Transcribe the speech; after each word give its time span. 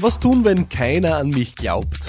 Was 0.00 0.18
tun, 0.18 0.44
wenn 0.44 0.68
keiner 0.68 1.18
an 1.18 1.28
mich 1.28 1.54
glaubt? 1.54 2.08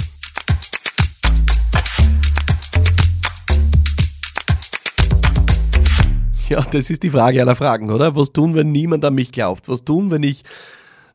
Ja, 6.50 6.62
das 6.62 6.90
ist 6.90 7.04
die 7.04 7.12
Frage 7.12 7.42
aller 7.42 7.56
Fragen, 7.56 7.92
oder? 7.92 8.16
Was 8.16 8.32
tun, 8.32 8.56
wenn 8.56 8.72
niemand 8.72 9.06
an 9.06 9.14
mich 9.14 9.32
glaubt? 9.32 9.70
Was 9.70 9.84
tun, 9.84 10.10
wenn 10.10 10.24
ich 10.24 10.44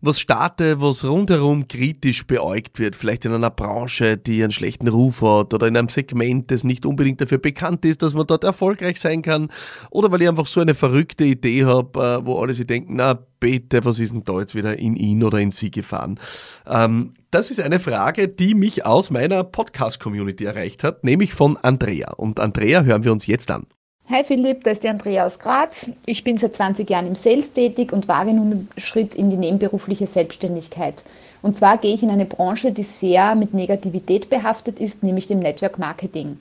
was 0.00 0.18
starte, 0.18 0.80
was 0.80 1.04
rundherum 1.04 1.68
kritisch 1.68 2.26
beäugt 2.26 2.78
wird, 2.78 2.96
vielleicht 2.96 3.24
in 3.24 3.32
einer 3.32 3.50
Branche, 3.50 4.16
die 4.16 4.42
einen 4.42 4.52
schlechten 4.52 4.88
Ruf 4.88 5.20
hat 5.22 5.52
oder 5.52 5.66
in 5.66 5.76
einem 5.76 5.88
Segment, 5.88 6.50
das 6.50 6.64
nicht 6.64 6.86
unbedingt 6.86 7.20
dafür 7.20 7.38
bekannt 7.38 7.84
ist, 7.84 8.02
dass 8.02 8.14
man 8.14 8.26
dort 8.26 8.44
erfolgreich 8.44 9.00
sein 9.00 9.22
kann 9.22 9.48
oder 9.90 10.10
weil 10.10 10.22
ich 10.22 10.28
einfach 10.28 10.46
so 10.46 10.60
eine 10.60 10.74
verrückte 10.74 11.24
Idee 11.24 11.64
habe, 11.64 12.20
äh, 12.22 12.26
wo 12.26 12.38
alle 12.38 12.54
sich 12.54 12.66
denken, 12.66 12.96
na 12.96 13.18
bitte, 13.40 13.84
was 13.84 13.98
ist 13.98 14.12
denn 14.12 14.24
da 14.24 14.38
jetzt 14.38 14.54
wieder 14.54 14.78
in 14.78 14.96
ihn 14.96 15.22
oder 15.22 15.38
in 15.38 15.50
sie 15.50 15.70
gefahren? 15.70 16.18
Ähm, 16.66 17.14
das 17.30 17.50
ist 17.50 17.60
eine 17.60 17.80
Frage, 17.80 18.28
die 18.28 18.54
mich 18.54 18.86
aus 18.86 19.10
meiner 19.10 19.44
Podcast-Community 19.44 20.44
erreicht 20.44 20.82
hat, 20.82 21.04
nämlich 21.04 21.34
von 21.34 21.56
Andrea. 21.58 22.12
Und 22.14 22.40
Andrea 22.40 22.82
hören 22.82 23.04
wir 23.04 23.12
uns 23.12 23.26
jetzt 23.26 23.50
an. 23.50 23.66
Hi 24.12 24.24
Philipp, 24.24 24.64
da 24.64 24.72
ist 24.72 24.82
die 24.82 24.88
Andrea 24.88 25.24
aus 25.24 25.38
Graz. 25.38 25.88
Ich 26.04 26.24
bin 26.24 26.36
seit 26.36 26.56
20 26.56 26.90
Jahren 26.90 27.06
im 27.06 27.14
Sales 27.14 27.52
tätig 27.52 27.92
und 27.92 28.08
wage 28.08 28.32
nun 28.32 28.50
den 28.50 28.68
Schritt 28.76 29.14
in 29.14 29.30
die 29.30 29.36
nebenberufliche 29.36 30.08
Selbstständigkeit. 30.08 31.04
Und 31.42 31.56
zwar 31.56 31.78
gehe 31.78 31.94
ich 31.94 32.02
in 32.02 32.10
eine 32.10 32.26
Branche, 32.26 32.72
die 32.72 32.82
sehr 32.82 33.36
mit 33.36 33.54
Negativität 33.54 34.28
behaftet 34.28 34.80
ist, 34.80 35.04
nämlich 35.04 35.28
dem 35.28 35.38
Network 35.38 35.78
Marketing. 35.78 36.40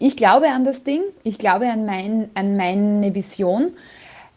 Ich 0.00 0.16
glaube 0.16 0.48
an 0.48 0.64
das 0.64 0.82
Ding, 0.82 1.02
ich 1.22 1.38
glaube 1.38 1.68
an, 1.68 1.86
mein, 1.86 2.30
an 2.34 2.56
meine 2.56 3.14
Vision, 3.14 3.74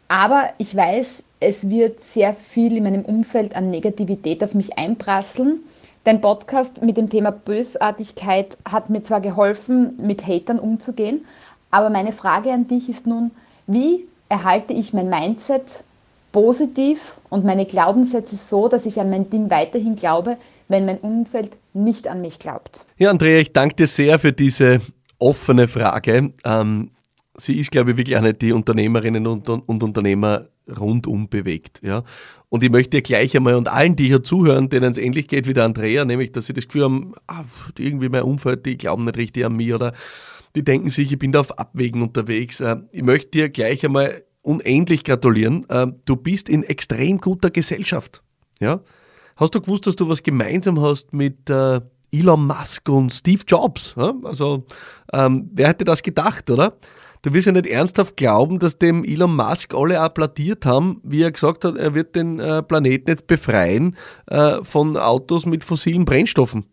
aber 0.07 0.51
ich 0.59 0.75
weiß, 0.75 1.23
es 1.39 1.71
wird 1.71 2.03
sehr 2.03 2.35
viel 2.35 2.77
in 2.77 2.83
meinem 2.83 3.05
Umfeld 3.05 3.55
an 3.55 3.71
Negativität 3.71 4.43
auf 4.43 4.53
mich 4.53 4.77
einprasseln. 4.77 5.61
Dein 6.03 6.21
Podcast 6.21 6.81
mit 6.83 6.95
dem 6.95 7.09
Thema 7.09 7.31
Bösartigkeit 7.31 8.55
hat 8.69 8.89
mir 8.91 9.03
zwar 9.03 9.19
geholfen, 9.19 9.97
mit 9.97 10.25
Hatern 10.25 10.59
umzugehen, 10.59 11.25
aber 11.71 11.89
meine 11.89 12.11
Frage 12.11 12.51
an 12.51 12.67
dich 12.67 12.89
ist 12.89 13.07
nun, 13.07 13.31
wie 13.65 14.05
erhalte 14.29 14.73
ich 14.73 14.93
mein 14.93 15.09
Mindset 15.09 15.83
positiv 16.31 17.15
und 17.29 17.45
meine 17.45 17.65
Glaubenssätze 17.65 18.35
so, 18.35 18.67
dass 18.67 18.85
ich 18.85 18.99
an 18.99 19.09
mein 19.09 19.29
Ding 19.29 19.49
weiterhin 19.49 19.95
glaube, 19.95 20.37
wenn 20.67 20.85
mein 20.85 20.97
Umfeld 20.99 21.57
nicht 21.73 22.07
an 22.07 22.21
mich 22.21 22.39
glaubt? 22.39 22.85
Ja, 22.97 23.09
Andrea, 23.09 23.39
ich 23.39 23.53
danke 23.53 23.75
dir 23.75 23.87
sehr 23.87 24.19
für 24.19 24.33
diese 24.33 24.81
offene 25.19 25.67
Frage. 25.67 26.33
Ähm, 26.43 26.91
sie 27.35 27.59
ist, 27.59 27.71
glaube 27.71 27.91
ich, 27.91 27.97
wirklich 27.97 28.17
eine, 28.17 28.33
die 28.33 28.51
Unternehmerinnen 28.51 29.25
und, 29.27 29.49
und 29.49 29.83
Unternehmer 29.83 30.47
rundum 30.79 31.29
bewegt. 31.29 31.81
Ja? 31.83 32.03
Und 32.49 32.63
ich 32.63 32.69
möchte 32.69 33.01
gleich 33.01 33.35
einmal 33.35 33.55
und 33.55 33.67
allen, 33.67 33.95
die 33.95 34.07
hier 34.07 34.23
zuhören, 34.23 34.69
denen 34.69 34.91
es 34.91 34.97
ähnlich 34.97 35.27
geht 35.27 35.47
wie 35.47 35.53
der 35.53 35.65
Andrea, 35.65 36.05
nämlich, 36.05 36.31
dass 36.31 36.47
sie 36.47 36.53
das 36.53 36.65
Gefühl 36.65 36.83
haben, 36.83 37.13
ah, 37.27 37.43
irgendwie 37.77 38.09
mein 38.09 38.23
Umfeld, 38.23 38.65
die 38.65 38.77
glauben 38.77 39.05
nicht 39.05 39.17
richtig 39.17 39.45
an 39.45 39.55
mich 39.55 39.73
oder 39.73 39.93
die 40.57 40.63
denken 40.63 40.89
sich, 40.89 41.11
ich 41.11 41.19
bin 41.19 41.31
da 41.31 41.41
auf 41.41 41.57
Abwägen 41.59 42.01
unterwegs. 42.01 42.59
Äh, 42.59 42.77
ich 42.91 43.03
möchte 43.03 43.29
dir 43.29 43.49
gleich 43.49 43.85
einmal 43.85 44.23
unendlich 44.41 45.03
gratulieren. 45.03 45.69
Äh, 45.69 45.87
du 46.05 46.15
bist 46.15 46.49
in 46.49 46.63
extrem 46.63 47.19
guter 47.19 47.51
Gesellschaft. 47.51 48.23
Ja? 48.59 48.81
Hast 49.35 49.53
du 49.53 49.61
gewusst, 49.61 49.85
dass 49.85 49.95
du 49.95 50.09
was 50.09 50.23
gemeinsam 50.23 50.81
hast 50.81 51.13
mit 51.13 51.47
äh, 51.49 51.79
Elon 52.11 52.47
Musk 52.47 52.89
und 52.89 53.13
Steve 53.13 53.43
Jobs? 53.47 53.95
Also, 54.23 54.65
ähm, 55.13 55.49
wer 55.53 55.67
hätte 55.67 55.85
das 55.85 56.01
gedacht, 56.01 56.49
oder? 56.49 56.77
Du 57.21 57.33
wirst 57.33 57.45
ja 57.45 57.51
nicht 57.51 57.67
ernsthaft 57.67 58.17
glauben, 58.17 58.57
dass 58.57 58.79
dem 58.79 59.03
Elon 59.03 59.35
Musk 59.35 59.75
alle 59.75 59.99
applaudiert 59.99 60.65
haben, 60.65 61.01
wie 61.03 61.21
er 61.21 61.31
gesagt 61.31 61.65
hat, 61.65 61.75
er 61.75 61.93
wird 61.93 62.15
den 62.15 62.37
Planeten 62.67 63.09
jetzt 63.09 63.25
befreien 63.25 63.97
von 64.61 64.95
Autos 64.95 65.47
mit 65.47 65.63
fossilen 65.63 66.05
Brennstoffen. 66.05 66.65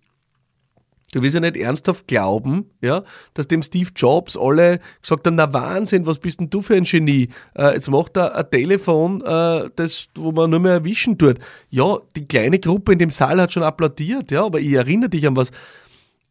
Du 1.14 1.22
willst 1.22 1.34
ja 1.34 1.40
nicht 1.40 1.56
ernsthaft 1.56 2.08
glauben, 2.08 2.72
ja, 2.80 3.04
dass 3.34 3.46
dem 3.46 3.62
Steve 3.62 3.88
Jobs 3.94 4.36
alle 4.36 4.80
gesagt 5.00 5.24
haben, 5.28 5.36
na 5.36 5.52
Wahnsinn, 5.52 6.06
was 6.06 6.18
bist 6.18 6.40
denn 6.40 6.50
du 6.50 6.60
für 6.60 6.74
ein 6.74 6.82
Genie? 6.82 7.28
Äh, 7.56 7.74
jetzt 7.74 7.88
macht 7.88 8.16
er 8.16 8.34
ein 8.34 8.50
Telefon, 8.50 9.22
äh, 9.22 9.70
das, 9.76 10.08
wo 10.16 10.32
man 10.32 10.50
nur 10.50 10.58
mehr 10.58 10.72
erwischen 10.72 11.16
tut. 11.16 11.38
Ja, 11.70 11.98
die 12.16 12.26
kleine 12.26 12.58
Gruppe 12.58 12.94
in 12.94 12.98
dem 12.98 13.10
Saal 13.10 13.40
hat 13.40 13.52
schon 13.52 13.62
applaudiert, 13.62 14.32
ja, 14.32 14.44
aber 14.44 14.58
ich 14.58 14.72
erinnere 14.72 15.08
dich 15.08 15.24
an 15.24 15.36
was. 15.36 15.52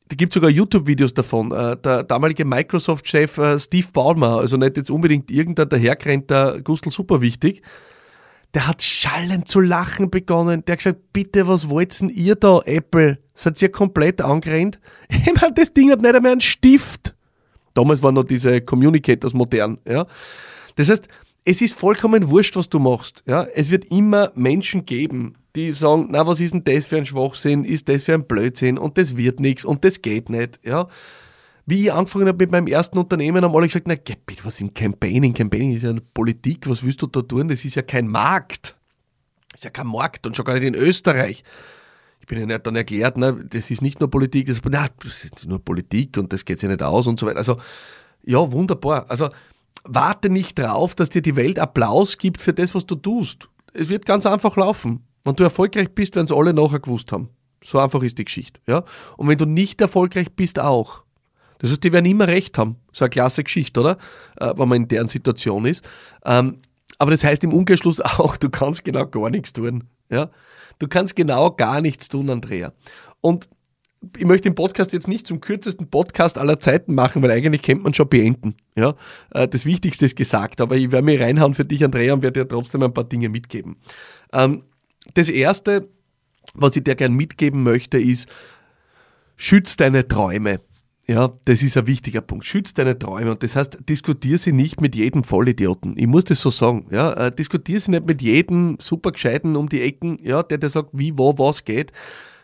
Da 0.10 0.18
gibt 0.18 0.34
sogar 0.34 0.50
YouTube-Videos 0.50 1.14
davon. 1.14 1.54
Äh, 1.54 1.78
der 1.78 2.04
damalige 2.04 2.44
Microsoft-Chef 2.44 3.38
äh, 3.38 3.60
Steve 3.60 3.88
Ballmer, 3.94 4.40
also 4.40 4.58
nicht 4.58 4.76
jetzt 4.76 4.92
unbedingt 4.92 5.32
irgendein 5.32 5.70
daherkrennter 5.70 6.60
Gustl 6.62 6.92
super 6.92 7.22
wichtig, 7.22 7.62
der 8.54 8.68
hat 8.68 8.84
schallend 8.84 9.48
zu 9.48 9.60
lachen 9.60 10.12
begonnen. 10.12 10.64
Der 10.66 10.74
hat 10.74 10.80
gesagt, 10.80 11.14
bitte, 11.14 11.48
was 11.48 11.70
wollt's 11.70 12.00
denn 12.00 12.10
ihr 12.10 12.36
da, 12.36 12.60
Apple? 12.66 13.18
Seid 13.34 13.62
ihr 13.62 13.70
komplett 13.70 14.22
angerannt? 14.22 14.80
Ich 15.10 15.42
meine, 15.42 15.54
das 15.54 15.74
Ding 15.74 15.92
hat 15.92 16.02
nicht 16.02 16.16
einmal 16.16 16.34
einen 16.34 16.42
Stift. 16.42 17.16
Damals 17.74 18.04
waren 18.04 18.16
noch 18.16 18.24
diese 18.24 18.62
Communicators 18.62 19.34
modern, 19.34 19.80
ja. 19.88 20.06
Das 20.76 20.90
heißt, 20.90 21.08
es 21.46 21.62
ist 21.62 21.74
vollkommen 21.74 22.30
wurscht, 22.30 22.56
was 22.56 22.70
du 22.70 22.80
machst, 22.80 23.24
ja. 23.26 23.48
Es 23.56 23.72
wird 23.72 23.86
immer 23.86 24.32
Menschen 24.36 24.86
geben, 24.86 25.36
die 25.56 25.72
sagen, 25.72 26.08
na, 26.12 26.26
was 26.28 26.40
ist 26.40 26.54
denn 26.54 26.64
das 26.64 26.86
für 26.86 26.98
ein 26.98 27.06
Schwachsinn? 27.06 27.64
Ist 27.64 27.90
das 27.90 28.04
für 28.04 28.14
ein 28.14 28.28
Blödsinn? 28.28 28.78
Und 28.78 28.98
das 28.98 29.18
wird 29.18 29.40
nichts 29.40 29.66
und 29.66 29.84
das 29.84 30.02
geht 30.02 30.30
nicht, 30.30 30.60
ja. 30.64 30.88
Wie 31.66 31.86
ich 31.86 31.94
angefangen 31.94 32.28
habe 32.28 32.38
mit 32.38 32.52
meinem 32.52 32.68
ersten 32.68 32.98
Unternehmen, 32.98 33.44
haben 33.44 33.56
alle 33.56 33.68
gesagt, 33.68 33.88
na, 33.88 33.96
bitte, 33.96 34.44
was 34.44 34.60
ist 34.60 34.76
Campaigning? 34.76 35.34
Campaigning 35.34 35.76
ist 35.76 35.84
ja 35.84 35.92
eine 35.92 36.02
Politik, 36.02 36.70
was 36.70 36.84
willst 36.84 37.02
du 37.02 37.08
da 37.08 37.22
tun? 37.22 37.48
Das 37.48 37.64
ist 37.64 37.76
ja 37.76 37.82
kein 37.82 38.08
Markt. 38.08 38.76
Das 39.52 39.62
ist 39.62 39.64
ja 39.64 39.70
kein 39.70 39.88
Markt 39.88 40.28
und 40.28 40.36
schon 40.36 40.46
gar 40.46 40.56
nicht 40.56 40.64
in 40.64 40.76
Österreich. 40.76 41.44
Ich 42.20 42.28
bin 42.28 42.50
ja 42.50 42.58
dann 42.58 42.76
erklärt, 42.76 43.18
na, 43.18 43.32
das 43.32 43.70
ist 43.70 43.82
nicht 43.82 44.00
nur 44.00 44.10
Politik, 44.10 44.48
das 44.48 44.58
ist, 44.58 44.66
na, 44.70 44.88
das 45.04 45.24
ist 45.24 45.48
nur 45.48 45.64
Politik 45.64 46.18
und 46.18 46.34
das 46.34 46.44
geht 46.44 46.60
sich 46.60 46.70
nicht 46.70 46.84
aus 46.84 47.08
und 47.08 47.20
so 47.20 47.26
weiter. 47.26 47.38
Also, 47.38 47.58
ja, 48.24 48.52
wunderbar. 48.52 49.06
Also, 49.10 49.30
warte 49.84 50.30
nicht 50.30 50.60
drauf, 50.60 50.96
dass 50.96 51.10
dir 51.10 51.22
die 51.22 51.36
Welt 51.36 51.60
Applaus 51.60 52.18
gibt 52.18 52.42
für 52.42 52.54
das, 52.54 52.74
was 52.76 52.86
du 52.86 52.96
tust. 52.96 53.50
Es 53.74 53.90
wird 53.90 54.06
ganz 54.06 54.26
einfach 54.26 54.56
laufen. 54.58 55.06
Wenn 55.24 55.36
du 55.36 55.44
erfolgreich 55.44 55.94
bist, 55.94 56.16
werden 56.16 56.26
es 56.26 56.32
alle 56.32 56.54
nachher 56.54 56.80
gewusst 56.80 57.12
haben. 57.12 57.30
So 57.64 57.80
einfach 57.80 58.04
ist 58.04 58.18
die 58.18 58.26
Geschichte. 58.26 58.60
Ja? 58.68 58.84
Und 59.18 59.28
wenn 59.28 59.38
du 59.38 59.46
nicht 59.46 59.80
erfolgreich 59.80 60.32
bist, 60.36 60.60
auch. 60.60 61.04
Das 61.64 61.72
heißt, 61.72 61.84
die 61.86 61.94
werden 61.94 62.06
immer 62.06 62.28
recht 62.28 62.58
haben. 62.58 62.76
So 62.92 63.06
eine 63.06 63.10
klasse 63.10 63.42
Geschichte, 63.42 63.80
oder? 63.80 63.98
Äh, 64.36 64.52
wenn 64.58 64.68
man 64.68 64.82
in 64.82 64.88
deren 64.90 65.08
Situation 65.08 65.66
ist. 65.66 65.82
Ähm, 66.26 66.58
aber 66.98 67.12
das 67.12 67.24
heißt 67.24 67.42
im 67.46 67.54
Umkehrschluss 67.54 68.02
auch, 68.02 68.36
du 68.36 68.50
kannst 68.50 68.84
genau 68.84 69.06
gar 69.06 69.30
nichts 69.30 69.54
tun. 69.54 69.86
Ja? 70.10 70.30
Du 70.80 70.90
kannst 70.90 71.16
genau 71.16 71.52
gar 71.52 71.80
nichts 71.80 72.10
tun, 72.10 72.30
Andrea. 72.30 72.74
Und 73.22 73.48
ich 74.18 74.26
möchte 74.26 74.50
den 74.50 74.56
Podcast 74.56 74.92
jetzt 74.92 75.08
nicht 75.08 75.26
zum 75.26 75.40
kürzesten 75.40 75.90
Podcast 75.90 76.38
aller 76.38 76.60
Zeiten 76.60 76.96
machen, 76.96 77.22
weil 77.24 77.32
eigentlich 77.32 77.62
kennt 77.62 77.82
man 77.82 77.94
schon 77.94 78.10
beenden. 78.10 78.56
Ja? 78.76 78.96
Äh, 79.34 79.48
das 79.48 79.66
Wichtigste 79.66 80.06
ist 80.06 80.18
gesagt, 80.18 80.60
aber 80.60 80.76
ich 80.76 80.92
werde 80.92 81.06
mir 81.06 81.22
reinhauen 81.22 81.54
für 81.54 81.64
dich, 81.64 81.86
Andrea, 81.86 82.14
und 82.14 82.24
werde 82.24 82.42
dir 82.42 82.48
trotzdem 82.50 82.84
ein 82.84 82.94
paar 82.94 83.06
Dinge 83.06 83.30
mitgeben. 83.30 83.78
Ähm, 84.34 84.64
das 85.14 85.30
Erste, 85.30 85.88
was 86.56 86.76
ich 86.76 86.84
dir 86.84 86.96
gerne 86.96 87.16
mitgeben 87.16 87.64
möchte, 87.64 87.98
ist, 88.00 88.28
schütz 89.38 89.78
deine 89.78 90.10
Träume. 90.10 90.60
Ja, 91.06 91.34
das 91.46 91.62
ist 91.64 91.76
ein 91.76 91.86
wichtiger 91.86 92.22
Punkt. 92.22 92.46
Schütz 92.46 92.74
deine 92.74 92.98
Träume. 92.98 93.32
Und 93.32 93.44
das 93.44 93.58
heißt, 93.58 93.90
diskutier 93.90 94.38
sie 94.38 94.54
nicht 94.54 94.80
mit 94.80 94.96
jedem 94.96 95.26
Vollidioten. 95.26 95.96
Ich 95.98 96.08
muss 96.08 96.24
das 96.24 96.42
so 96.42 96.50
sagen. 96.50 96.88
Ja, 96.92 97.12
äh, 97.14 97.32
diskutier 97.32 97.80
sie 97.80 97.92
nicht 97.92 98.06
mit 98.06 98.22
jedem 98.22 98.78
supergescheiten 98.80 99.58
um 99.58 99.68
die 99.68 99.82
Ecken, 99.82 100.18
ja, 100.24 100.44
der 100.44 100.60
dir 100.60 100.70
sagt, 100.70 100.90
wie, 100.94 101.18
wo, 101.18 101.38
was 101.38 101.66
geht. 101.66 101.92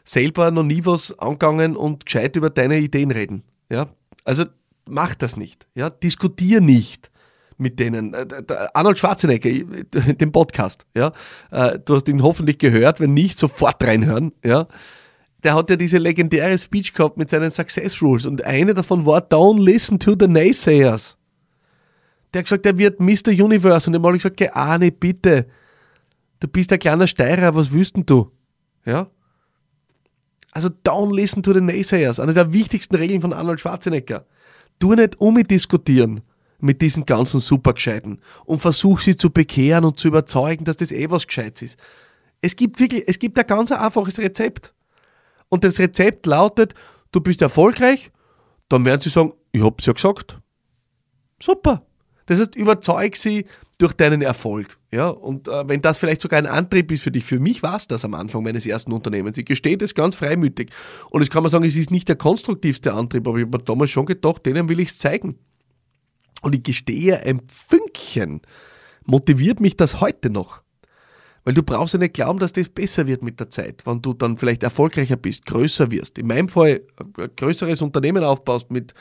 Selber 0.03 0.51
noch 0.51 0.63
nie 0.63 0.83
was 0.85 1.17
angegangen 1.19 1.77
und 1.77 2.05
gescheit 2.05 2.35
über 2.35 2.49
deine 2.49 2.79
Ideen 2.79 3.11
reden. 3.11 3.43
Ja, 3.71 3.87
also 4.25 4.43
mach 4.85 5.15
das 5.15 5.37
nicht. 5.37 5.67
Ja, 5.75 5.89
diskutier 5.89 6.59
nicht 6.59 7.11
mit 7.57 7.79
denen. 7.79 8.13
Äh, 8.13 8.27
Arnold 8.73 8.99
Schwarzenegger, 8.99 9.51
den 10.15 10.31
Podcast, 10.33 10.85
ja. 10.97 11.13
Äh, 11.51 11.79
du 11.79 11.95
hast 11.95 12.09
ihn 12.09 12.23
hoffentlich 12.23 12.57
gehört, 12.57 12.99
wenn 12.99 13.13
nicht, 13.13 13.37
sofort 13.37 13.81
reinhören, 13.81 14.33
ja 14.43 14.67
der 15.43 15.55
hat 15.55 15.69
ja 15.69 15.75
diese 15.75 15.97
legendäre 15.97 16.57
Speech 16.57 16.93
gehabt 16.93 17.17
mit 17.17 17.29
seinen 17.29 17.51
Success 17.51 18.01
Rules 18.01 18.25
und 18.25 18.43
eine 18.43 18.73
davon 18.73 19.05
war 19.05 19.21
Don't 19.21 19.61
listen 19.61 19.99
to 19.99 20.15
the 20.19 20.27
naysayers. 20.27 21.17
Der 22.33 22.39
hat 22.39 22.45
gesagt, 22.45 22.65
er 22.65 22.77
wird 22.77 22.99
Mr. 22.99 23.29
Universe 23.29 23.87
und 23.87 23.93
dem 23.93 24.03
habe 24.03 24.15
ich 24.15 24.23
gesagt, 24.23 24.37
geh 24.37 24.49
Arne, 24.49 24.91
bitte, 24.91 25.47
du 26.39 26.47
bist 26.47 26.71
ein 26.71 26.79
kleiner 26.79 27.07
Steirer, 27.07 27.55
was 27.55 27.71
willst 27.71 27.95
denn 27.95 28.05
du? 28.05 28.31
Ja? 28.85 29.07
Also 30.51 30.69
don't 30.85 31.13
listen 31.15 31.41
to 31.43 31.53
the 31.53 31.61
naysayers, 31.61 32.19
eine 32.19 32.33
der 32.33 32.53
wichtigsten 32.53 32.95
Regeln 32.95 33.21
von 33.21 33.33
Arnold 33.33 33.59
Schwarzenegger. 33.59 34.25
Tu 34.79 34.93
nicht 34.93 35.19
umdiskutieren 35.19 36.21
mit 36.59 36.81
diesen 36.81 37.05
ganzen 37.05 37.39
Supergescheiten 37.39 38.19
und 38.45 38.59
versuch 38.59 38.99
sie 38.99 39.15
zu 39.15 39.29
bekehren 39.29 39.85
und 39.85 39.99
zu 39.99 40.07
überzeugen, 40.09 40.65
dass 40.65 40.77
das 40.77 40.91
eh 40.91 41.09
was 41.09 41.27
Gescheites 41.27 41.61
ist. 41.61 41.79
Es 42.41 42.55
gibt 42.55 42.79
wirklich, 42.79 43.03
es 43.07 43.19
gibt 43.19 43.37
ein 43.37 43.47
ganz 43.47 43.71
einfaches 43.71 44.19
Rezept 44.19 44.73
und 45.49 45.63
das 45.63 45.79
Rezept 45.79 46.25
lautet, 46.25 46.73
du 47.11 47.21
bist 47.21 47.41
erfolgreich, 47.41 48.11
dann 48.69 48.85
werden 48.85 49.01
sie 49.01 49.09
sagen, 49.09 49.33
ich 49.51 49.63
hab's 49.63 49.85
ja 49.85 49.93
gesagt. 49.93 50.39
Super. 51.41 51.81
Das 52.27 52.39
heißt, 52.39 52.55
überzeug 52.55 53.15
sie, 53.15 53.45
durch 53.79 53.93
deinen 53.93 54.21
Erfolg. 54.21 54.77
Ja, 54.91 55.07
und 55.07 55.47
äh, 55.47 55.67
wenn 55.67 55.81
das 55.81 55.97
vielleicht 55.97 56.21
sogar 56.21 56.37
ein 56.37 56.45
Antrieb 56.45 56.91
ist 56.91 57.01
für 57.01 57.11
dich, 57.11 57.23
für 57.23 57.39
mich 57.39 57.63
war 57.63 57.77
es 57.77 57.87
das 57.87 58.03
am 58.05 58.13
Anfang 58.13 58.43
meines 58.43 58.65
ersten 58.65 58.91
Unternehmens. 58.91 59.37
Ich 59.37 59.45
gestehe 59.45 59.77
das 59.77 59.95
ganz 59.95 60.15
freimütig. 60.15 60.69
Und 61.11 61.21
jetzt 61.21 61.31
kann 61.31 61.43
man 61.43 61.49
sagen, 61.51 61.63
es 61.63 61.75
ist 61.75 61.89
nicht 61.89 62.09
der 62.09 62.17
konstruktivste 62.17 62.93
Antrieb, 62.93 63.27
aber 63.27 63.37
ich 63.37 63.45
habe 63.45 63.57
mir 63.57 63.63
damals 63.63 63.89
schon 63.89 64.05
gedacht, 64.05 64.45
denen 64.45 64.67
will 64.67 64.79
ich 64.79 64.89
es 64.89 64.97
zeigen. 64.97 65.39
Und 66.41 66.55
ich 66.55 66.63
gestehe, 66.63 67.21
ein 67.21 67.41
Fünkchen 67.47 68.41
motiviert 69.05 69.59
mich 69.61 69.77
das 69.77 70.01
heute 70.01 70.29
noch. 70.29 70.61
Weil 71.49 71.55
du 71.55 71.63
brauchst 71.63 71.95
ja 71.95 71.99
nicht 71.99 72.13
glauben, 72.13 72.37
dass 72.37 72.53
das 72.53 72.69
besser 72.69 73.07
wird 73.07 73.23
mit 73.23 73.39
der 73.39 73.49
Zeit, 73.49 73.81
wenn 73.85 74.03
du 74.03 74.13
dann 74.13 74.37
vielleicht 74.37 74.61
erfolgreicher 74.61 75.15
bist, 75.15 75.47
größer 75.47 75.89
wirst. 75.89 76.19
In 76.19 76.27
meinem 76.27 76.47
Fall 76.47 76.81
ein 77.17 77.31
größeres 77.35 77.81
Unternehmen 77.81 78.23
aufbaust 78.23 78.69
mit 78.69 78.93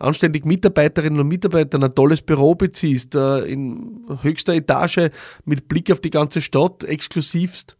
anständig 0.00 0.44
Mitarbeiterinnen 0.44 1.20
und 1.20 1.28
Mitarbeitern, 1.28 1.84
ein 1.84 1.94
tolles 1.94 2.20
Büro 2.20 2.56
beziehst, 2.56 3.14
äh, 3.14 3.44
in 3.44 4.04
höchster 4.20 4.52
Etage 4.52 5.10
mit 5.44 5.68
Blick 5.68 5.92
auf 5.92 6.00
die 6.00 6.10
ganze 6.10 6.40
Stadt, 6.40 6.82
exklusivst. 6.82 7.76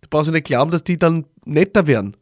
Du 0.00 0.08
brauchst 0.08 0.28
ja 0.28 0.32
nicht 0.32 0.46
glauben, 0.46 0.70
dass 0.70 0.84
die 0.84 0.98
dann 0.98 1.26
netter 1.44 1.86
werden. 1.86 2.16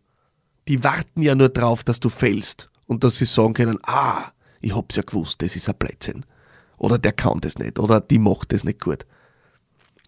Die 0.67 0.83
warten 0.83 1.23
ja 1.23 1.37
nur 1.37 1.51
drauf, 1.51 1.85
dass 1.85 2.01
du 2.01 2.09
fällst 2.09 2.73
und 2.89 3.05
dass 3.05 3.19
sie 3.19 3.25
sagen 3.25 3.55
können, 3.55 3.79
ah, 3.85 4.33
ich 4.61 4.75
hab's 4.75 4.97
ja 4.97 5.03
gewusst, 5.03 5.41
das 5.43 5.55
ist 5.55 5.69
ein 5.69 5.77
Blödsinn. 5.79 6.27
Oder 6.77 6.99
der 6.99 7.13
kann 7.13 7.39
das 7.39 7.57
nicht. 7.57 7.79
Oder 7.79 8.01
die 8.01 8.19
macht 8.19 8.53
das 8.53 8.65
nicht 8.65 8.83
gut. 8.83 9.05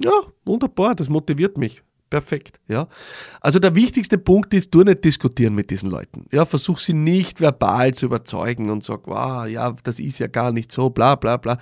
Ja, 0.00 0.12
wunderbar, 0.44 0.94
das 0.94 1.08
motiviert 1.08 1.58
mich. 1.58 1.82
Perfekt, 2.10 2.58
ja. 2.68 2.88
Also 3.40 3.58
der 3.58 3.74
wichtigste 3.74 4.16
Punkt 4.16 4.54
ist, 4.54 4.74
du 4.74 4.82
nicht 4.82 5.04
diskutieren 5.04 5.54
mit 5.54 5.70
diesen 5.70 5.90
Leuten. 5.90 6.24
Ja, 6.32 6.46
versuch 6.46 6.78
sie 6.78 6.94
nicht 6.94 7.40
verbal 7.40 7.92
zu 7.92 8.06
überzeugen 8.06 8.70
und 8.70 8.82
sag, 8.82 9.06
wow, 9.06 9.46
ja, 9.46 9.74
das 9.84 10.00
ist 10.00 10.18
ja 10.18 10.26
gar 10.26 10.52
nicht 10.52 10.72
so, 10.72 10.88
bla, 10.88 11.16
bla, 11.16 11.36
bla. 11.36 11.58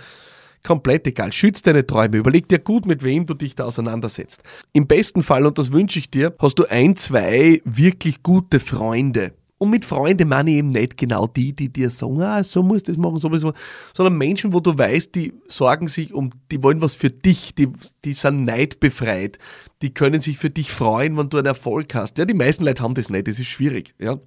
Komplett 0.64 1.06
egal. 1.06 1.32
Schütz 1.32 1.62
deine 1.62 1.86
Träume. 1.86 2.16
Überleg 2.16 2.48
dir 2.48 2.58
gut, 2.58 2.86
mit 2.86 3.02
wem 3.02 3.24
du 3.24 3.34
dich 3.34 3.54
da 3.54 3.64
auseinandersetzt. 3.64 4.42
Im 4.72 4.86
besten 4.86 5.22
Fall, 5.22 5.46
und 5.46 5.58
das 5.58 5.72
wünsche 5.72 5.98
ich 5.98 6.10
dir, 6.10 6.34
hast 6.38 6.58
du 6.58 6.64
ein, 6.70 6.96
zwei 6.96 7.60
wirklich 7.64 8.22
gute 8.22 8.60
Freunde 8.60 9.32
und 9.58 9.70
mit 9.70 9.84
Freunden 9.86 10.28
meine 10.28 10.50
ich 10.50 10.56
eben 10.58 10.70
nicht 10.70 10.98
genau 10.98 11.26
die, 11.26 11.54
die 11.54 11.72
dir 11.72 11.88
sagen, 11.88 12.20
ah, 12.20 12.44
so 12.44 12.62
muss 12.62 12.82
das 12.82 12.98
machen, 12.98 13.18
so 13.18 13.28
muss 13.30 13.40
das 13.40 13.52
machen, 13.52 13.62
sondern 13.94 14.18
Menschen, 14.18 14.52
wo 14.52 14.60
du 14.60 14.76
weißt, 14.76 15.14
die 15.14 15.32
sorgen 15.48 15.88
sich 15.88 16.12
um, 16.12 16.30
die 16.50 16.62
wollen 16.62 16.82
was 16.82 16.94
für 16.94 17.10
dich, 17.10 17.54
die, 17.54 17.68
die 18.04 18.12
sind 18.12 18.44
neidbefreit, 18.44 19.38
die 19.80 19.94
können 19.94 20.20
sich 20.20 20.36
für 20.36 20.50
dich 20.50 20.70
freuen, 20.70 21.16
wenn 21.16 21.30
du 21.30 21.38
einen 21.38 21.46
Erfolg 21.46 21.94
hast. 21.94 22.18
Ja, 22.18 22.26
die 22.26 22.34
meisten 22.34 22.64
Leute 22.64 22.82
haben 22.82 22.94
das 22.94 23.08
nicht, 23.08 23.28
das 23.28 23.38
ist 23.38 23.46
schwierig, 23.46 23.94
ja. 23.98 24.18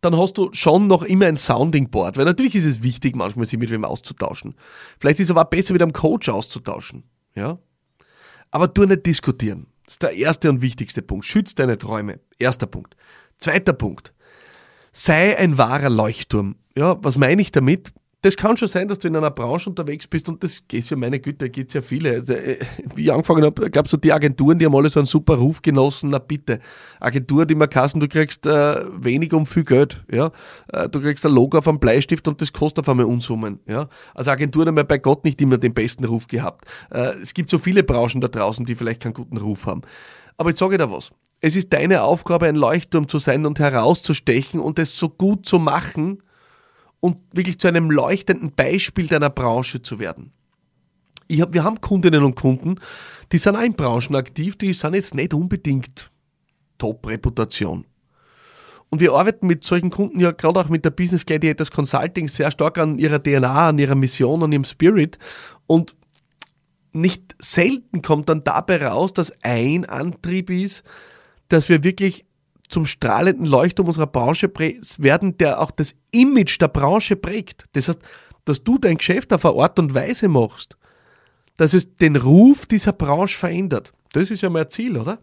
Dann 0.00 0.16
hast 0.16 0.38
du 0.38 0.50
schon 0.52 0.86
noch 0.86 1.02
immer 1.02 1.26
ein 1.26 1.36
Sounding 1.36 1.90
Board, 1.90 2.16
weil 2.16 2.24
natürlich 2.24 2.54
ist 2.54 2.64
es 2.64 2.82
wichtig, 2.82 3.16
manchmal 3.16 3.46
sich 3.46 3.58
mit 3.58 3.70
wem 3.70 3.84
auszutauschen. 3.84 4.54
Vielleicht 4.98 5.20
ist 5.20 5.26
es 5.26 5.30
aber 5.30 5.42
auch 5.42 5.50
besser, 5.50 5.74
mit 5.74 5.82
einem 5.82 5.92
Coach 5.92 6.28
auszutauschen, 6.30 7.02
ja. 7.34 7.58
Aber 8.50 8.68
du 8.68 8.84
nicht 8.84 9.04
diskutieren. 9.04 9.66
Das 9.84 9.94
ist 9.94 10.02
der 10.02 10.12
erste 10.12 10.50
und 10.50 10.62
wichtigste 10.62 11.02
Punkt. 11.02 11.24
Schütz 11.24 11.54
deine 11.54 11.78
Träume. 11.78 12.20
Erster 12.38 12.66
Punkt. 12.66 12.96
Zweiter 13.38 13.72
Punkt. 13.72 14.12
Sei 14.92 15.36
ein 15.36 15.58
wahrer 15.58 15.90
Leuchtturm. 15.90 16.56
Ja, 16.76 16.96
was 17.02 17.18
meine 17.18 17.42
ich 17.42 17.52
damit? 17.52 17.92
Das 18.22 18.36
kann 18.36 18.56
schon 18.56 18.66
sein, 18.66 18.88
dass 18.88 18.98
du 18.98 19.06
in 19.06 19.14
einer 19.14 19.30
Branche 19.30 19.70
unterwegs 19.70 20.06
bist 20.06 20.28
und 20.28 20.42
das 20.42 20.62
geht 20.66 20.88
ja, 20.90 20.96
meine 20.96 21.20
Güte, 21.20 21.44
da 21.44 21.48
gibt 21.48 21.70
es 21.70 21.74
ja 21.74 21.82
viele. 21.82 22.10
Also, 22.10 22.32
äh, 22.32 22.58
wie 22.94 23.04
ich 23.04 23.12
angefangen 23.12 23.44
habe, 23.44 23.70
glaubst 23.70 23.92
du, 23.92 23.98
die 23.98 24.12
Agenturen, 24.12 24.58
die 24.58 24.66
haben 24.66 24.74
alle 24.74 24.88
so 24.88 24.98
einen 24.98 25.06
super 25.06 25.36
Ruf 25.36 25.62
genossen, 25.62 26.10
na 26.10 26.18
bitte. 26.18 26.58
Agentur, 26.98 27.46
die 27.46 27.54
mir 27.54 27.68
kassen, 27.68 28.00
du 28.00 28.08
kriegst 28.08 28.44
äh, 28.46 28.84
wenig 29.00 29.32
um 29.32 29.46
viel 29.46 29.62
Geld. 29.62 30.04
Ja? 30.10 30.32
Äh, 30.72 30.88
du 30.88 31.00
kriegst 31.00 31.24
ein 31.24 31.32
Logo 31.32 31.58
auf 31.58 31.68
einem 31.68 31.78
Bleistift 31.78 32.26
und 32.26 32.40
das 32.40 32.52
kostet 32.52 32.84
auf 32.84 32.88
einmal 32.88 33.06
Unsummen. 33.06 33.60
Ja? 33.68 33.88
Also 34.14 34.32
Agenturen 34.32 34.68
haben 34.68 34.76
ja 34.78 34.82
bei 34.82 34.98
Gott 34.98 35.24
nicht 35.24 35.40
immer 35.40 35.58
den 35.58 35.74
besten 35.74 36.04
Ruf 36.04 36.26
gehabt. 36.26 36.64
Äh, 36.90 37.12
es 37.22 37.32
gibt 37.32 37.48
so 37.48 37.58
viele 37.58 37.84
Branchen 37.84 38.20
da 38.20 38.28
draußen, 38.28 38.64
die 38.64 38.74
vielleicht 38.74 39.02
keinen 39.02 39.14
guten 39.14 39.36
Ruf 39.36 39.66
haben. 39.66 39.82
Aber 40.36 40.50
jetzt 40.50 40.58
sage 40.58 40.74
ich 40.74 40.80
dir 40.80 40.90
was 40.90 41.12
es 41.40 41.56
ist 41.56 41.72
deine 41.72 42.02
Aufgabe, 42.02 42.46
ein 42.46 42.56
Leuchtturm 42.56 43.08
zu 43.08 43.18
sein 43.18 43.46
und 43.46 43.58
herauszustechen 43.58 44.60
und 44.60 44.78
es 44.78 44.98
so 44.98 45.08
gut 45.08 45.46
zu 45.46 45.58
machen 45.58 46.22
und 47.00 47.18
wirklich 47.32 47.58
zu 47.58 47.68
einem 47.68 47.90
leuchtenden 47.90 48.52
Beispiel 48.52 49.06
deiner 49.06 49.30
Branche 49.30 49.82
zu 49.82 49.98
werden. 49.98 50.32
Hab, 51.32 51.52
wir 51.52 51.64
haben 51.64 51.80
Kundinnen 51.80 52.22
und 52.22 52.36
Kunden, 52.36 52.76
die 53.32 53.38
sind 53.38 53.56
auch 53.56 53.62
in 53.62 53.74
Branchen 53.74 54.14
aktiv, 54.14 54.56
die 54.56 54.72
sind 54.72 54.94
jetzt 54.94 55.14
nicht 55.14 55.34
unbedingt 55.34 56.10
Top-Reputation. 56.78 57.84
Und 58.88 59.00
wir 59.00 59.12
arbeiten 59.12 59.48
mit 59.48 59.64
solchen 59.64 59.90
Kunden 59.90 60.20
ja 60.20 60.30
gerade 60.30 60.60
auch 60.60 60.68
mit 60.68 60.84
der 60.84 60.90
Business 60.90 61.26
Gladiators 61.26 61.72
Consulting 61.72 62.28
sehr 62.28 62.50
stark 62.52 62.78
an 62.78 62.98
ihrer 62.98 63.20
DNA, 63.20 63.68
an 63.68 63.78
ihrer 63.78 63.96
Mission, 63.96 64.42
an 64.44 64.52
ihrem 64.52 64.64
Spirit. 64.64 65.18
Und 65.66 65.96
nicht 66.92 67.34
selten 67.40 68.02
kommt 68.02 68.28
dann 68.28 68.44
dabei 68.44 68.86
raus, 68.86 69.12
dass 69.12 69.32
ein 69.42 69.84
Antrieb 69.84 70.50
ist, 70.50 70.84
dass 71.48 71.68
wir 71.68 71.84
wirklich 71.84 72.24
zum 72.68 72.86
strahlenden 72.86 73.46
Leuchtturm 73.46 73.88
unserer 73.88 74.06
Branche 74.06 74.50
werden, 74.98 75.38
der 75.38 75.60
auch 75.60 75.70
das 75.70 75.94
Image 76.10 76.60
der 76.60 76.68
Branche 76.68 77.16
prägt. 77.16 77.64
Das 77.72 77.88
heißt, 77.88 78.00
dass 78.44 78.64
du 78.64 78.78
dein 78.78 78.98
Geschäft 78.98 79.32
auf 79.32 79.44
eine 79.44 79.62
Art 79.62 79.78
und 79.78 79.94
Weise 79.94 80.28
machst, 80.28 80.76
dass 81.56 81.74
es 81.74 81.96
den 81.96 82.16
Ruf 82.16 82.66
dieser 82.66 82.92
Branche 82.92 83.38
verändert. 83.38 83.92
Das 84.12 84.30
ist 84.30 84.42
ja 84.42 84.50
mein 84.50 84.68
Ziel, 84.68 84.96
oder? 84.96 85.18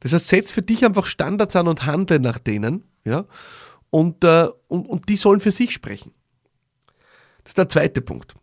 Das 0.00 0.12
heißt, 0.12 0.28
setz 0.28 0.50
für 0.50 0.62
dich 0.62 0.84
einfach 0.84 1.06
Standards 1.06 1.56
an 1.56 1.68
und 1.68 1.86
handle 1.86 2.20
nach 2.20 2.38
denen, 2.38 2.84
ja, 3.04 3.24
und, 3.90 4.24
äh, 4.24 4.48
und, 4.68 4.86
und 4.86 5.08
die 5.08 5.16
sollen 5.16 5.40
für 5.40 5.52
sich 5.52 5.72
sprechen. 5.72 6.12
Das 7.44 7.50
ist 7.50 7.58
der 7.58 7.68
zweite 7.68 8.02
Punkt. 8.02 8.34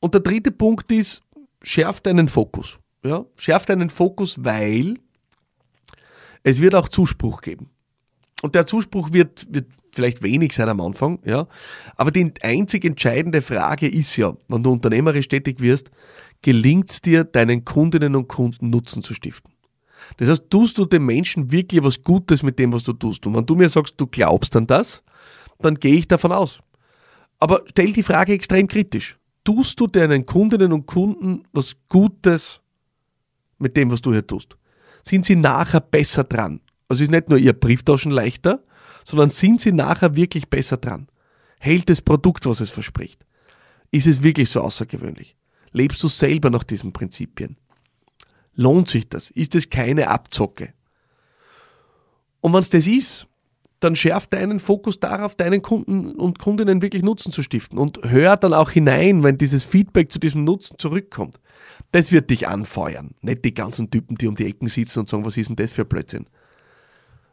Und 0.00 0.14
der 0.14 0.20
dritte 0.20 0.50
Punkt 0.50 0.90
ist, 0.92 1.22
schärf 1.62 2.00
deinen 2.00 2.28
Fokus. 2.28 2.80
Ja? 3.04 3.24
Schärf 3.36 3.66
deinen 3.66 3.90
Fokus, 3.90 4.44
weil 4.44 4.94
es 6.44 6.60
wird 6.60 6.74
auch 6.76 6.88
Zuspruch 6.88 7.40
geben. 7.40 7.70
Und 8.42 8.54
der 8.54 8.66
Zuspruch 8.66 9.12
wird, 9.12 9.46
wird 9.50 9.66
vielleicht 9.92 10.22
wenig 10.22 10.52
sein 10.52 10.68
am 10.68 10.80
Anfang, 10.80 11.18
ja. 11.24 11.48
Aber 11.96 12.10
die 12.10 12.32
einzig 12.42 12.84
entscheidende 12.84 13.42
Frage 13.42 13.88
ist 13.88 14.16
ja, 14.16 14.36
wenn 14.48 14.62
du 14.62 14.70
unternehmerisch 14.70 15.28
tätig 15.28 15.60
wirst, 15.60 15.90
gelingt 16.42 16.90
es 16.90 17.00
dir, 17.00 17.24
deinen 17.24 17.64
Kundinnen 17.64 18.14
und 18.14 18.28
Kunden 18.28 18.70
Nutzen 18.70 19.02
zu 19.02 19.14
stiften? 19.14 19.52
Das 20.18 20.28
heißt, 20.28 20.50
tust 20.50 20.76
du 20.76 20.84
den 20.84 21.06
Menschen 21.06 21.50
wirklich 21.50 21.82
was 21.82 22.02
Gutes 22.02 22.42
mit 22.42 22.58
dem, 22.58 22.72
was 22.74 22.84
du 22.84 22.92
tust? 22.92 23.26
Und 23.26 23.34
wenn 23.34 23.46
du 23.46 23.56
mir 23.56 23.70
sagst, 23.70 23.94
du 23.96 24.06
glaubst 24.06 24.54
an 24.54 24.66
das, 24.66 25.02
dann 25.58 25.76
gehe 25.76 25.94
ich 25.94 26.08
davon 26.08 26.32
aus. 26.32 26.60
Aber 27.38 27.62
stell 27.70 27.92
die 27.94 28.02
Frage 28.02 28.34
extrem 28.34 28.68
kritisch. 28.68 29.16
Tust 29.44 29.80
du 29.80 29.86
deinen 29.86 30.26
Kundinnen 30.26 30.72
und 30.72 30.86
Kunden 30.86 31.44
was 31.52 31.74
Gutes 31.88 32.60
mit 33.58 33.74
dem, 33.76 33.90
was 33.90 34.02
du 34.02 34.12
hier 34.12 34.26
tust? 34.26 34.58
Sind 35.04 35.26
sie 35.26 35.36
nachher 35.36 35.80
besser 35.80 36.24
dran. 36.24 36.60
Also 36.88 37.04
ist 37.04 37.10
nicht 37.10 37.28
nur 37.28 37.38
ihr 37.38 37.52
Brieftaschen 37.52 38.10
leichter, 38.10 38.64
sondern 39.04 39.30
sind 39.30 39.60
sie 39.60 39.72
nachher 39.72 40.16
wirklich 40.16 40.48
besser 40.48 40.78
dran. 40.78 41.08
Hält 41.60 41.88
das 41.90 42.00
Produkt, 42.00 42.46
was 42.46 42.60
es 42.60 42.70
verspricht? 42.70 43.24
Ist 43.90 44.06
es 44.06 44.22
wirklich 44.22 44.50
so 44.50 44.60
außergewöhnlich? 44.60 45.36
Lebst 45.72 46.02
du 46.02 46.08
selber 46.08 46.50
nach 46.50 46.64
diesen 46.64 46.92
Prinzipien? 46.92 47.56
Lohnt 48.54 48.88
sich 48.88 49.08
das? 49.08 49.30
Ist 49.30 49.54
es 49.54 49.68
keine 49.68 50.08
Abzocke? 50.08 50.72
Und 52.40 52.52
wenn 52.52 52.60
es 52.60 52.68
das 52.70 52.86
ist, 52.86 53.26
dann 53.84 53.94
schärft 53.94 54.32
deinen 54.32 54.58
Fokus 54.58 54.98
darauf, 54.98 55.34
deinen 55.34 55.62
Kunden 55.62 56.12
und 56.12 56.38
Kundinnen 56.38 56.82
wirklich 56.82 57.02
Nutzen 57.02 57.30
zu 57.30 57.42
stiften 57.42 57.78
und 57.78 58.00
hör 58.02 58.36
dann 58.36 58.54
auch 58.54 58.70
hinein, 58.70 59.22
wenn 59.22 59.38
dieses 59.38 59.62
Feedback 59.62 60.10
zu 60.10 60.18
diesem 60.18 60.44
Nutzen 60.44 60.78
zurückkommt. 60.78 61.38
Das 61.92 62.10
wird 62.10 62.30
dich 62.30 62.48
anfeuern. 62.48 63.10
Nicht 63.20 63.44
die 63.44 63.54
ganzen 63.54 63.90
Typen, 63.90 64.16
die 64.16 64.26
um 64.26 64.36
die 64.36 64.46
Ecken 64.46 64.68
sitzen 64.68 65.00
und 65.00 65.08
sagen, 65.08 65.24
was 65.24 65.36
ist 65.36 65.48
denn 65.48 65.56
das 65.56 65.72
für 65.72 65.84
Blödsinn? 65.84 66.26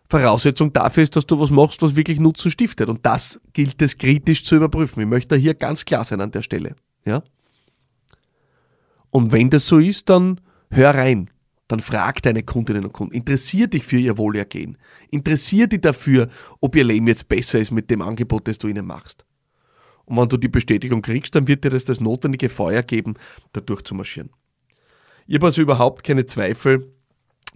Voraussetzung 0.10 0.74
dafür 0.74 1.04
ist, 1.04 1.16
dass 1.16 1.26
du 1.26 1.40
was 1.40 1.50
machst, 1.50 1.82
was 1.82 1.96
wirklich 1.96 2.20
Nutzen 2.20 2.52
stiftet. 2.52 2.90
Und 2.90 3.06
das 3.06 3.40
gilt 3.54 3.82
es 3.82 3.98
kritisch 3.98 4.44
zu 4.44 4.58
überprüfen. 4.58 5.02
Ich 5.02 5.08
möchte 5.08 5.38
hier 5.38 5.54
ganz 5.54 5.86
klar 5.86 6.04
sein 6.04 6.20
an 6.20 6.32
der 6.32 6.42
Stelle. 6.42 6.76
Ja? 7.06 7.24
Und 9.10 9.32
wenn 9.32 9.50
das 9.50 9.66
so 9.66 9.80
ist, 9.80 10.10
dann 10.10 10.42
hör 10.70 10.94
rein. 10.94 11.30
Dann 11.72 11.80
frag 11.80 12.22
deine 12.22 12.44
Kundinnen 12.44 12.84
und 12.84 12.92
Kunden. 12.92 13.16
Interessier 13.16 13.66
dich 13.68 13.86
für 13.86 13.96
ihr 13.96 14.18
Wohlergehen. 14.18 14.78
Interessier 15.10 15.68
dich 15.68 15.80
dafür, 15.80 16.28
ob 16.60 16.76
ihr 16.76 16.84
Leben 16.84 17.08
jetzt 17.08 17.30
besser 17.30 17.60
ist 17.60 17.72
mit 17.72 17.90
dem 17.90 18.02
Angebot, 18.02 18.46
das 18.50 18.58
du 18.58 18.68
ihnen 18.68 18.86
machst. 18.86 19.24
Und 20.04 20.18
wenn 20.18 20.28
du 20.28 20.36
die 20.36 20.50
Bestätigung 20.50 21.02
kriegst, 21.02 21.34
dann 21.34 21.48
wird 21.48 21.64
dir 21.64 21.70
das 21.70 21.86
das 21.86 22.02
notwendige 22.02 22.50
Feuer 22.50 22.82
geben, 22.84 23.14
da 23.54 23.62
durchzumarschieren. 23.62 24.32
Ich 25.28 25.36
habe 25.36 25.46
also 25.46 25.62
überhaupt 25.62 26.04
keine 26.04 26.26
Zweifel, 26.26 26.94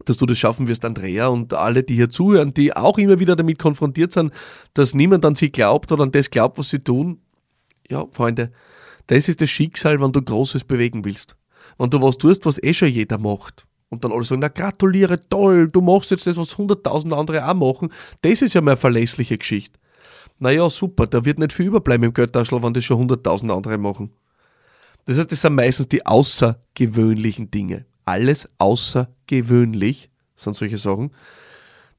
dass 0.05 0.15
du 0.15 0.25
das 0.25 0.39
schaffen 0.39 0.69
wirst, 0.69 0.85
Andrea, 0.85 1.27
und 1.27 1.53
alle, 1.53 1.83
die 1.83 1.95
hier 1.95 2.09
zuhören, 2.09 2.53
die 2.53 2.73
auch 2.73 2.97
immer 2.97 3.19
wieder 3.19 3.35
damit 3.35 3.59
konfrontiert 3.59 4.13
sind, 4.13 4.31
dass 4.75 4.93
niemand 4.93 5.25
an 5.25 5.35
sie 5.35 5.51
glaubt 5.51 5.91
oder 5.91 6.03
an 6.03 6.13
das 6.13 6.29
glaubt, 6.29 6.57
was 6.57 6.69
sie 6.69 6.79
tun. 6.79 7.19
Ja, 7.89 8.05
Freunde, 8.13 8.53
das 9.07 9.27
ist 9.27 9.41
das 9.41 9.49
Schicksal, 9.49 9.99
wenn 9.99 10.13
du 10.13 10.21
Großes 10.21 10.63
bewegen 10.63 11.03
willst. 11.03 11.35
Wenn 11.77 11.89
du 11.89 12.01
was 12.01 12.17
tust, 12.17 12.45
was 12.45 12.63
eh 12.63 12.73
schon 12.73 12.87
jeder 12.87 13.17
macht. 13.17 13.65
Und 13.95 14.03
dann 14.03 14.11
alle 14.11 14.23
sagen, 14.23 14.41
na 14.41 14.49
gratuliere, 14.49 15.19
toll, 15.29 15.69
du 15.69 15.81
machst 15.81 16.11
jetzt 16.11 16.27
das, 16.27 16.37
was 16.37 16.57
hunderttausend 16.57 17.13
andere 17.13 17.47
auch 17.49 17.53
machen. 17.53 17.89
Das 18.21 18.41
ist 18.41 18.53
ja 18.53 18.61
eine 18.61 18.75
verlässliche 18.75 19.37
Geschichte. 19.37 19.79
Naja, 20.37 20.69
super, 20.69 21.07
da 21.07 21.23
wird 21.23 21.39
nicht 21.39 21.53
viel 21.53 21.67
überbleiben 21.67 22.03
im 22.03 22.13
Geldtaschel, 22.13 22.61
wenn 22.61 22.73
das 22.73 22.83
schon 22.83 22.97
hunderttausend 22.97 23.51
andere 23.51 23.77
machen. 23.77 24.11
Das 25.05 25.17
heißt, 25.17 25.31
das 25.31 25.41
sind 25.41 25.55
meistens 25.55 25.87
die 25.87 26.05
außergewöhnlichen 26.05 27.51
Dinge. 27.51 27.85
Alles 28.03 28.49
außergewöhnlich 28.57 30.09
sind 30.35 30.55
solche 30.55 30.77
Sachen, 30.77 31.11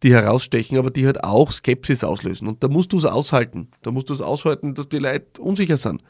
die 0.03 0.13
herausstechen, 0.13 0.77
aber 0.77 0.91
die 0.91 1.07
halt 1.07 1.25
auch 1.25 1.51
Skepsis 1.51 2.05
auslösen. 2.05 2.47
Und 2.47 2.63
da 2.63 2.69
musst 2.69 2.93
du 2.93 2.99
es 2.99 3.07
aushalten. 3.07 3.69
Da 3.81 3.91
musst 3.91 4.11
du 4.11 4.15
es 4.15 4.21
aushalten, 4.21 4.75
dass 4.75 4.91
die 4.91 4.99
Leute 4.99 5.41
unsicher 5.41 5.79
sind. 5.79 6.03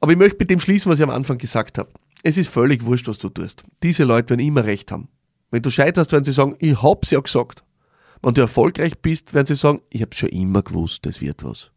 Aber 0.00 0.10
ich 0.10 0.18
möchte 0.18 0.38
mit 0.40 0.50
dem 0.50 0.58
schließen, 0.58 0.90
was 0.90 0.98
ich 0.98 1.04
am 1.04 1.10
Anfang 1.10 1.38
gesagt 1.38 1.78
habe. 1.78 1.88
Es 2.22 2.36
ist 2.36 2.48
völlig 2.48 2.84
wurscht, 2.84 3.08
was 3.08 3.18
du 3.18 3.28
tust. 3.28 3.64
Diese 3.82 4.04
Leute 4.04 4.30
werden 4.30 4.46
immer 4.46 4.64
recht 4.64 4.92
haben. 4.92 5.08
Wenn 5.50 5.62
du 5.62 5.70
scheiterst, 5.70 6.12
werden 6.12 6.24
sie 6.24 6.32
sagen, 6.32 6.56
ich 6.58 6.80
hab's 6.82 7.10
ja 7.10 7.20
gesagt. 7.20 7.64
Wenn 8.22 8.34
du 8.34 8.40
erfolgreich 8.40 8.98
bist, 9.00 9.34
werden 9.34 9.46
sie 9.46 9.56
sagen, 9.56 9.82
ich 9.90 10.00
habe 10.02 10.14
schon 10.14 10.28
immer 10.28 10.62
gewusst, 10.62 11.04
das 11.04 11.20
wird 11.20 11.42
was. 11.42 11.72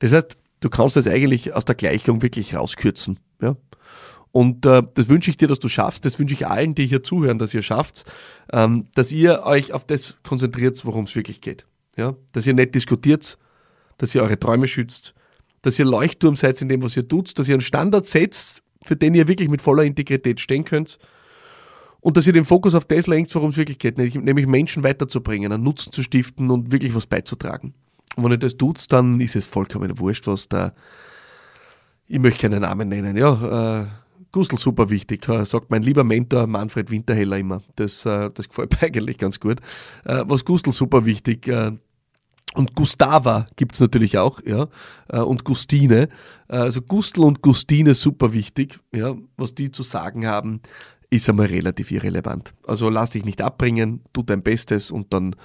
Das 0.00 0.12
heißt, 0.12 0.36
du 0.60 0.68
kannst 0.68 0.96
das 0.96 1.06
eigentlich 1.06 1.54
aus 1.54 1.64
der 1.64 1.74
Gleichung 1.74 2.20
wirklich 2.20 2.54
rauskürzen. 2.54 3.18
Ja? 3.40 3.56
Und 4.30 4.66
äh, 4.66 4.82
das 4.92 5.08
wünsche 5.08 5.30
ich 5.30 5.38
dir, 5.38 5.48
dass 5.48 5.58
du 5.58 5.68
schaffst. 5.68 6.04
Das 6.04 6.18
wünsche 6.18 6.34
ich 6.34 6.46
allen, 6.46 6.74
die 6.74 6.86
hier 6.86 7.02
zuhören, 7.02 7.38
dass 7.38 7.54
ihr 7.54 7.62
schafft, 7.62 8.04
ähm, 8.52 8.88
dass 8.94 9.10
ihr 9.10 9.44
euch 9.44 9.72
auf 9.72 9.86
das 9.86 10.18
konzentriert, 10.22 10.84
worum 10.84 11.04
es 11.04 11.14
wirklich 11.16 11.40
geht. 11.40 11.66
Ja? 11.96 12.14
Dass 12.32 12.46
ihr 12.46 12.52
nicht 12.52 12.74
diskutiert, 12.74 13.38
dass 13.96 14.14
ihr 14.14 14.22
eure 14.22 14.38
Träume 14.38 14.68
schützt, 14.68 15.14
dass 15.62 15.78
ihr 15.78 15.86
Leuchtturm 15.86 16.36
seid 16.36 16.60
in 16.60 16.68
dem, 16.68 16.82
was 16.82 16.96
ihr 16.96 17.08
tut, 17.08 17.38
dass 17.38 17.48
ihr 17.48 17.54
einen 17.54 17.62
Standard 17.62 18.04
setzt, 18.04 18.62
für 18.88 18.96
den 18.96 19.14
ihr 19.14 19.28
wirklich 19.28 19.48
mit 19.48 19.62
voller 19.62 19.84
Integrität 19.84 20.40
stehen 20.40 20.64
könnt. 20.64 20.98
Und 22.00 22.16
dass 22.16 22.26
ihr 22.26 22.32
den 22.32 22.44
Fokus 22.44 22.74
auf 22.74 22.84
das 22.84 23.06
lenkt, 23.06 23.34
worum 23.34 23.50
es 23.50 23.56
wirklich 23.56 23.78
geht, 23.78 23.98
nämlich 23.98 24.46
Menschen 24.46 24.84
weiterzubringen, 24.84 25.52
einen 25.52 25.64
Nutzen 25.64 25.92
zu 25.92 26.02
stiften 26.02 26.50
und 26.50 26.70
wirklich 26.70 26.94
was 26.94 27.06
beizutragen. 27.06 27.72
Und 28.16 28.24
wenn 28.24 28.32
ihr 28.32 28.38
das 28.38 28.56
tut, 28.56 28.80
dann 28.92 29.20
ist 29.20 29.36
es 29.36 29.44
vollkommen 29.44 29.98
wurscht, 29.98 30.26
was 30.26 30.48
da. 30.48 30.72
Ich 32.06 32.20
möchte 32.20 32.42
keinen 32.42 32.62
Namen 32.62 32.88
nennen, 32.88 33.16
ja. 33.16 33.80
Äh, 33.80 33.86
Gustl 34.30 34.58
super 34.58 34.90
wichtig, 34.90 35.24
sagt 35.44 35.70
mein 35.70 35.82
lieber 35.82 36.04
Mentor 36.04 36.46
Manfred 36.46 36.90
Winterheller 36.90 37.38
immer. 37.38 37.62
Das, 37.76 38.04
äh, 38.04 38.30
das 38.32 38.48
gefällt 38.48 38.72
mir 38.72 38.82
eigentlich 38.86 39.18
ganz 39.18 39.40
gut. 39.40 39.60
Äh, 40.04 40.24
was 40.26 40.44
Gustl 40.44 40.72
super 40.72 41.04
wichtig. 41.04 41.48
Äh, 42.56 42.58
und 42.58 42.74
Gustava 42.74 43.46
gibt 43.56 43.74
es 43.74 43.80
natürlich 43.80 44.18
auch, 44.18 44.40
ja. 44.44 44.68
Und 45.08 45.44
Gustine. 45.44 46.08
Also 46.48 46.80
Gustl 46.82 47.22
und 47.22 47.42
Gustine 47.42 47.94
super 47.94 48.32
wichtig, 48.32 48.80
ja. 48.94 49.14
Was 49.36 49.54
die 49.54 49.70
zu 49.70 49.82
sagen 49.82 50.26
haben, 50.26 50.60
ist 51.10 51.28
einmal 51.28 51.46
relativ 51.46 51.90
irrelevant. 51.90 52.52
Also 52.66 52.88
lass 52.90 53.10
dich 53.10 53.24
nicht 53.24 53.42
abbringen, 53.42 54.00
tu 54.12 54.22
dein 54.22 54.42
Bestes 54.42 54.90
und 54.90 55.12
dann 55.12 55.36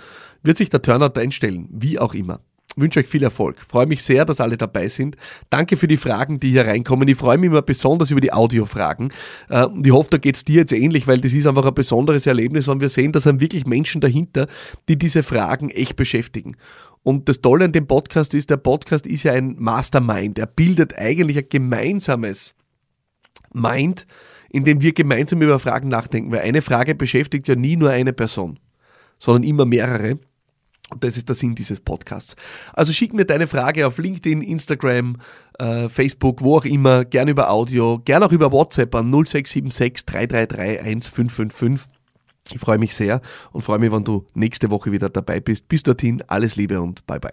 wird 0.43 0.57
sich 0.57 0.69
der 0.69 0.81
Turnout 0.81 1.19
einstellen, 1.19 1.67
wie 1.71 1.99
auch 1.99 2.13
immer 2.13 2.39
wünsche 2.75 2.99
euch 2.99 3.07
viel 3.07 3.23
Erfolg. 3.23 3.57
Freue 3.67 3.85
mich 3.85 4.03
sehr, 4.03 4.25
dass 4.25 4.39
alle 4.39 4.57
dabei 4.57 4.87
sind. 4.87 5.17
Danke 5.49 5.77
für 5.77 5.87
die 5.87 5.97
Fragen, 5.97 6.39
die 6.39 6.51
hier 6.51 6.65
reinkommen. 6.65 7.07
Ich 7.07 7.17
freue 7.17 7.37
mich 7.37 7.47
immer 7.47 7.61
besonders 7.61 8.11
über 8.11 8.21
die 8.21 8.33
Audiofragen. 8.33 9.13
Äh, 9.49 9.65
und 9.65 9.85
ich 9.85 9.93
hoffe, 9.93 10.09
da 10.11 10.17
geht 10.17 10.35
es 10.35 10.43
dir 10.43 10.57
jetzt 10.57 10.71
ähnlich, 10.71 11.07
weil 11.07 11.19
das 11.19 11.33
ist 11.33 11.47
einfach 11.47 11.65
ein 11.65 11.73
besonderes 11.73 12.27
Erlebnis, 12.27 12.67
wenn 12.67 12.81
wir 12.81 12.89
sehen, 12.89 13.11
da 13.11 13.19
sind 13.19 13.41
wirklich 13.41 13.65
Menschen 13.65 14.01
dahinter, 14.01 14.47
die 14.87 14.97
diese 14.97 15.23
Fragen 15.23 15.69
echt 15.69 15.95
beschäftigen. 15.95 16.55
Und 17.03 17.27
das 17.29 17.41
Tolle 17.41 17.65
an 17.65 17.72
dem 17.72 17.88
Podcast 17.88 18.34
ist, 18.34 18.50
der 18.50 18.58
Podcast 18.58 19.08
ist 19.08 19.24
ja 19.24 19.34
ein 19.34 19.55
Mastermind. 19.58 20.38
Er 20.38 20.46
bildet 20.46 20.98
eigentlich 20.98 21.38
ein 21.38 21.50
gemeinsames 21.50 22.53
Mind, 23.53 24.05
in 24.50 24.65
dem 24.65 24.81
wir 24.81 24.93
gemeinsam 24.93 25.41
über 25.41 25.60
Fragen 25.60 25.89
nachdenken. 25.89 26.31
Weil 26.31 26.41
eine 26.41 26.62
Frage 26.62 26.93
beschäftigt 26.93 27.48
ja 27.48 27.55
nie 27.55 27.75
nur 27.75 27.89
eine 27.89 28.13
Person, 28.13 28.60
sondern 29.17 29.43
immer 29.43 29.65
mehrere. 29.65 30.20
Und 30.91 31.03
das 31.05 31.15
ist 31.15 31.29
der 31.29 31.36
Sinn 31.36 31.55
dieses 31.55 31.79
Podcasts. 31.79 32.36
Also 32.74 32.91
schick 32.91 33.13
mir 33.13 33.25
deine 33.25 33.48
Frage 33.48 33.88
auf 33.88 33.98
LinkedIn, 33.98 34.41
Instagram, 34.41 35.17
äh, 35.58 35.88
Facebook, 35.88 36.41
wo 36.41 36.58
auch 36.58 36.65
immer, 36.65 37.05
gerne 37.05 37.31
über 37.31 37.50
Audio, 37.50 38.00
gerne 38.00 38.25
auch 38.25 38.31
über 38.34 38.51
WhatsApp 38.51 38.93
an 38.96 39.10
0676 39.10 40.05
333 40.05 40.79
1555. 40.81 41.89
Ich 42.50 42.60
freue 42.60 42.77
mich 42.77 42.95
sehr 42.95 43.21
und 43.51 43.62
freue 43.62 43.79
mich, 43.79 43.91
wenn 43.91 44.03
du 44.03 44.27
nächste 44.33 44.69
Woche 44.71 44.91
wieder 44.91 45.10
dabei 45.10 45.39
bist. 45.39 45.67
Bis 45.67 45.83
dorthin, 45.83 46.24
alles 46.27 46.55
Liebe 46.55 46.81
und 46.81 47.05
bye 47.05 47.19
bye. 47.19 47.31